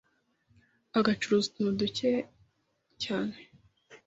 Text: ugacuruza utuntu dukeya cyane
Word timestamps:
ugacuruza 0.99 1.45
utuntu 1.49 1.79
dukeya 1.81 2.21
cyane 3.03 3.37